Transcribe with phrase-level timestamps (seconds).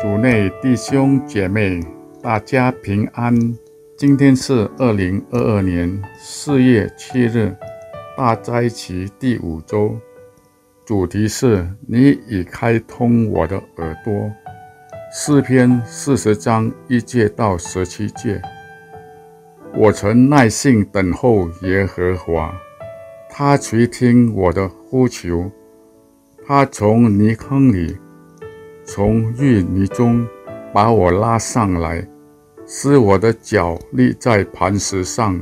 [0.00, 1.80] 主内弟兄姐妹，
[2.22, 3.34] 大家平安。
[3.96, 7.54] 今天是二零二二年四月七日，
[8.16, 9.98] 大斋期第五周。
[10.84, 14.30] 主题是你已开通我的耳朵。
[15.12, 18.40] 诗篇四十章一节到十七节。
[19.78, 22.50] 我曾耐心等候耶和华，
[23.28, 25.50] 他垂听我的呼求，
[26.46, 27.94] 他从泥坑里。
[28.86, 30.26] 从淤泥中
[30.72, 32.08] 把我拉上来，
[32.66, 35.38] 使我的脚立在磐石上，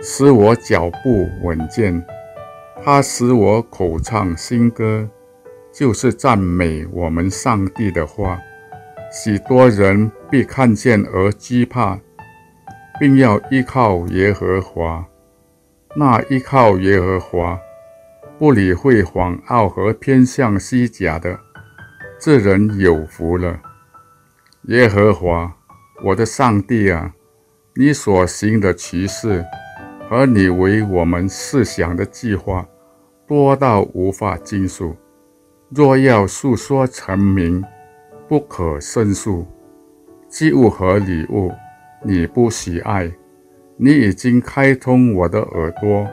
[0.00, 2.04] 使我脚步稳健。
[2.82, 5.08] 他使我口唱新歌，
[5.72, 8.40] 就是赞美我们上帝的话。
[9.12, 12.00] 许多人必看见而惧怕，
[12.98, 15.04] 并要依靠耶和华。
[15.96, 17.58] 那依靠耶和华，
[18.38, 21.38] 不理会谎傲和偏向虚假的。
[22.20, 23.60] 这人有福了，
[24.64, 25.52] 耶和华，
[26.04, 27.14] 我的上帝啊！
[27.74, 29.44] 你所行的奇事
[30.08, 32.66] 和你为我们设想的计划，
[33.26, 34.96] 多到无法尽数。
[35.70, 37.64] 若要述说成名，
[38.28, 39.46] 不可胜数。
[40.28, 41.52] 祭物和礼物，
[42.04, 43.12] 你不喜爱。
[43.76, 46.08] 你已经开通我的耳朵，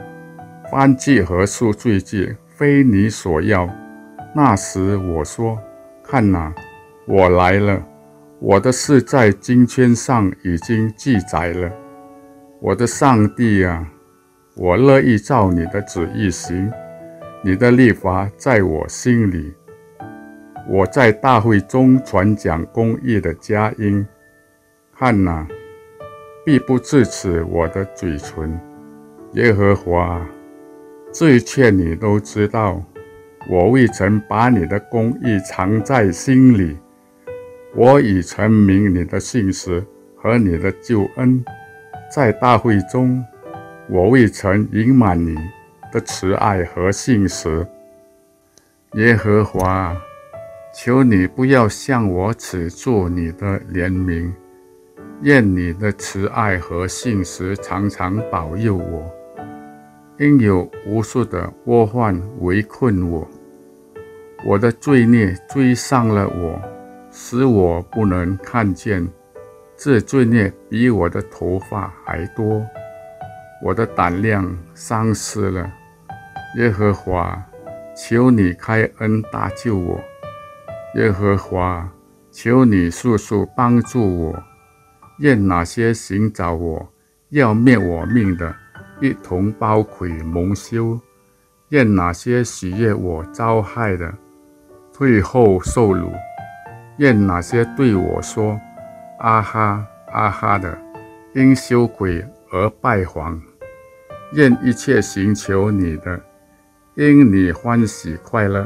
[0.71, 3.69] 翻记和数罪记非你所要。
[4.35, 5.57] 那时我说。
[6.07, 6.53] 看哪，
[7.07, 7.83] 我来了！
[8.39, 11.71] 我的事在经圈上已经记载了。
[12.61, 13.91] 我的上帝啊，
[14.55, 16.71] 我乐意照你的旨意行。
[17.43, 19.51] 你的立法在我心里。
[20.69, 24.05] 我在大会中传讲公义的佳音。
[24.95, 25.47] 看哪，
[26.45, 28.57] 必不至此我的嘴唇。
[29.33, 30.23] 耶和华，
[31.11, 32.81] 这一切你都知道。
[33.49, 36.77] 我未曾把你的公义藏在心里，
[37.75, 39.83] 我已陈明你的信实
[40.15, 41.43] 和你的救恩，
[42.11, 43.23] 在大会中，
[43.89, 45.35] 我未曾隐瞒你
[45.91, 47.65] 的慈爱和信实。
[48.93, 49.95] 耶和华，
[50.73, 54.31] 求你不要向我止住你的怜悯，
[55.21, 59.11] 愿你的慈爱和信实常常保佑我。
[60.17, 63.27] 因有无数的祸患围困我，
[64.45, 66.61] 我的罪孽追上了我，
[67.11, 69.07] 使我不能看见。
[69.77, 72.65] 这罪孽比我的头发还多，
[73.61, 75.69] 我的胆量丧失了。
[76.57, 77.37] 耶和华，
[77.93, 79.99] 求你开恩搭救我。
[80.95, 81.89] 耶和华，
[82.31, 84.43] 求你速速帮助我。
[85.19, 86.87] 愿那些寻找我
[87.29, 88.55] 要灭我命的。
[89.01, 90.97] 一同包愧蒙羞，
[91.67, 94.13] 愿那些喜悦我遭害的
[94.93, 96.07] 退后受辱；
[96.99, 98.57] 愿那些对我说
[99.19, 100.77] “啊哈啊哈”的
[101.33, 103.37] 因羞愧而败黄；
[104.31, 106.17] 愿一切寻求你的
[106.95, 108.65] 因你欢喜快乐；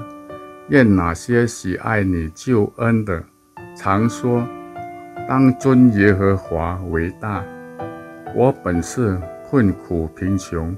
[0.69, 3.23] 愿那些喜爱你救恩的
[3.75, 4.47] 常说
[5.29, 7.45] ：“当尊耶和华为大。”
[8.35, 9.17] 我本是。
[9.51, 10.77] 困苦贫穷，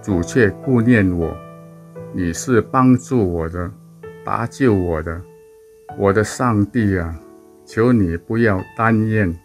[0.00, 1.36] 主却顾念我。
[2.12, 3.68] 你是帮助我的，
[4.24, 5.20] 搭救我的，
[5.98, 7.18] 我的上帝啊！
[7.64, 9.36] 求你不要单念。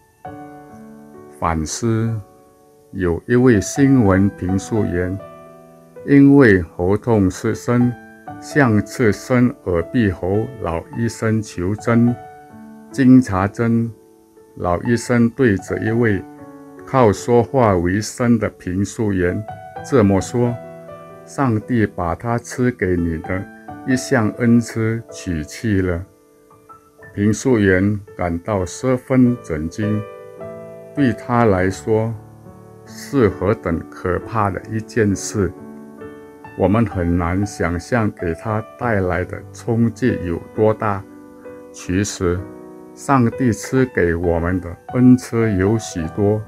[1.40, 2.16] 反思，
[2.92, 5.18] 有一位新闻评述员，
[6.06, 7.92] 因为喉痛失声，
[8.40, 12.16] 向刺身耳鼻喉老医生求诊。
[12.92, 13.92] 经查证，
[14.58, 16.24] 老医生对着一位。
[16.86, 19.44] 靠说话为生的评述员
[19.84, 20.56] 这么说
[21.26, 23.46] ：“上帝把他赐给你的
[23.86, 26.06] 一项恩赐取去了。”
[27.14, 30.02] 评述员感到十分震惊。
[30.96, 32.14] 对他来说，
[32.86, 35.52] 是何等可怕的一件事！
[36.58, 41.04] 我们很难想象给他带来的冲击有多大。
[41.72, 42.40] 其实，
[42.98, 46.42] 上帝赐给我们的恩赐有许多。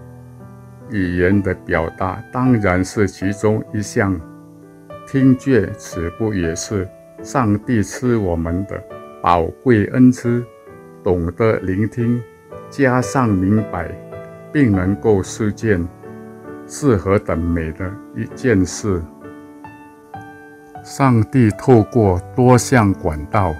[0.89, 4.19] 语言的表达当然是其中一项，
[5.07, 6.89] 听觉此不也是
[7.21, 8.83] 上帝赐我们的
[9.21, 10.43] 宝贵恩赐？
[11.03, 12.19] 懂得聆听，
[12.71, 13.91] 加上明白，
[14.51, 15.87] 并能够实践，
[16.65, 18.99] 是何等美的一件事！
[20.83, 23.53] 上帝透过多项管道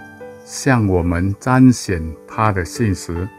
[0.52, 3.30] 向我们彰显他的信实、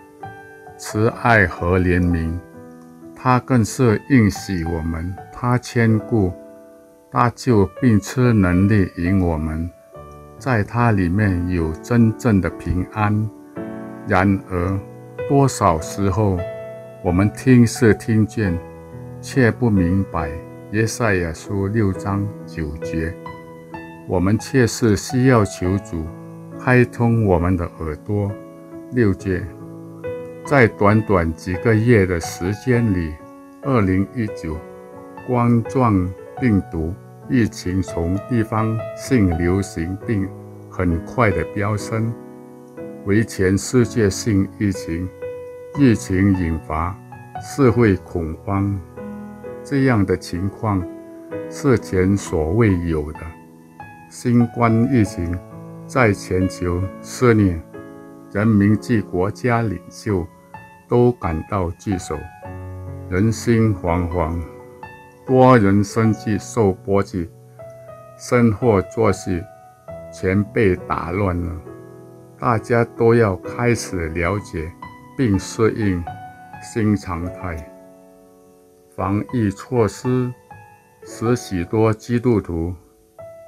[0.79, 2.33] 慈爱和怜悯。
[3.17, 6.33] 他更是应许我们，他牵顾、
[7.11, 9.69] 搭救并赐能力引我们，
[10.39, 13.29] 在他里面有真正的平安。
[14.07, 14.81] 然而，
[15.29, 16.39] 多少时候
[17.03, 18.57] 我们听是听见，
[19.21, 20.31] 却不明白。
[20.71, 23.13] 耶赛亚书六章九节，
[24.07, 26.07] 我们却是需要求主
[26.63, 28.31] 开通我们的耳朵。
[28.93, 29.43] 六节。
[30.45, 33.15] 在短短几个月的时间里，
[33.63, 34.59] 二零一九
[35.27, 36.07] 冠状
[36.39, 36.93] 病毒
[37.31, 40.29] 疫情从地方性流行病
[40.69, 42.13] 很快的飙升
[43.07, 45.09] 为全世界性疫情，
[45.79, 46.95] 疫情引发
[47.41, 48.79] 社会恐慌，
[49.65, 50.87] 这样的情况
[51.49, 53.21] 是前所未有的。
[54.11, 55.39] 新冠疫情
[55.93, 57.61] 在全球肆虐，
[58.31, 60.25] 人民及国家领袖。
[60.89, 62.19] 都感到棘手，
[63.09, 64.43] 人心惶惶，
[65.25, 67.31] 多人生计受波及，
[68.19, 69.41] 生活作息
[70.13, 71.61] 全被打乱了。
[72.37, 74.69] 大家都要开始了解
[75.17, 76.05] 并适应
[76.61, 77.57] 新常态。
[78.97, 80.35] 防疫措施
[81.05, 82.75] 使许多基督徒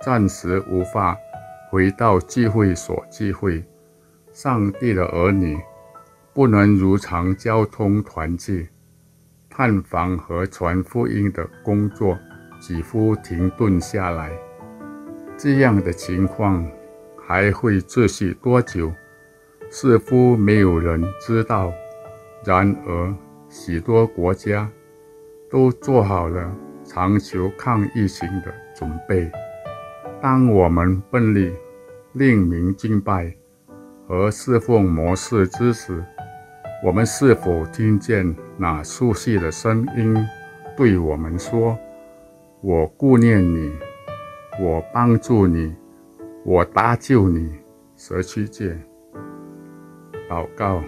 [0.01, 1.17] 暂时无法
[1.73, 3.65] 回到聚会所聚会。
[4.31, 5.59] 上帝的儿女。
[6.35, 8.71] 不能如常交通团聚、
[9.51, 12.19] 探访和传福音的工作
[12.59, 14.33] 几乎停顿下来。
[15.37, 16.67] 这样的情况
[17.19, 18.91] 还会持续多久？
[19.71, 21.71] 似乎没有人知道。
[22.47, 23.15] 然而，
[23.51, 24.71] 许多国家
[25.51, 26.51] 都做好了
[26.83, 29.31] 长久抗疫情的准备。
[30.23, 31.55] 当我们奋力
[32.15, 33.33] 令民敬拜
[34.07, 36.05] 和侍奉模式之时，
[36.85, 40.15] 我们是否听见那熟悉的声音
[40.77, 41.79] 对我们说
[42.61, 43.73] ：“我顾念你，
[44.61, 45.75] 我帮助你，
[46.45, 47.51] 我搭救你。”
[47.97, 48.77] 蛇七界
[50.29, 50.83] 祷告：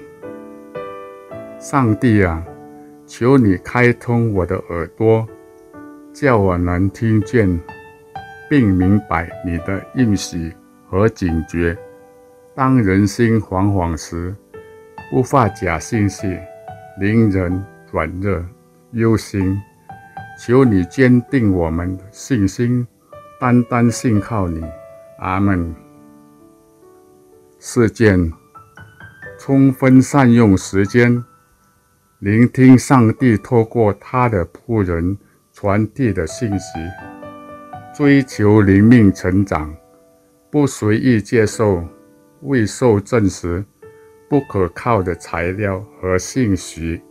[1.58, 2.44] 上帝啊，
[3.06, 5.26] 求你开通我的耳朵，
[6.12, 7.58] 叫我能听见
[8.50, 10.52] 并明白你的应许
[10.94, 11.76] 和警觉。
[12.54, 14.32] 当人心惶惶时。
[15.10, 16.38] 不发假信息，
[16.98, 18.42] 令人软弱
[18.92, 19.60] 忧心。
[20.40, 22.86] 求你坚定我们的信心，
[23.38, 24.64] 单单信靠你。
[25.18, 25.74] 阿门。
[27.58, 28.32] 事件：
[29.38, 31.22] 充分善用时间，
[32.20, 35.16] 聆听上帝透过他的仆人
[35.52, 36.78] 传递的信息，
[37.94, 39.72] 追求灵命成长，
[40.54, 41.84] 不随意接受
[42.42, 43.64] 未受证实。
[44.28, 47.02] 不可靠的材料和信息。